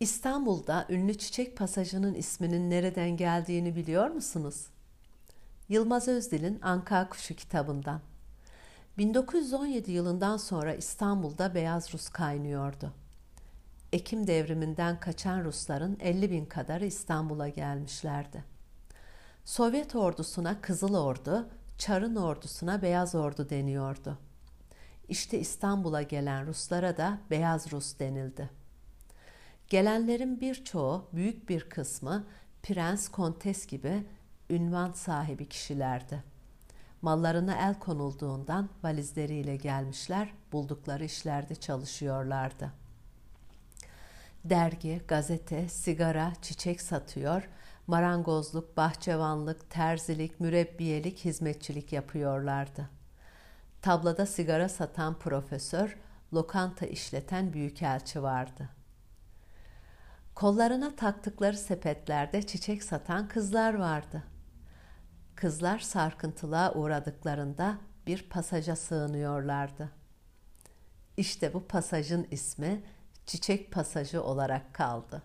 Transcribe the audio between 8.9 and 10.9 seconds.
1917 yılından sonra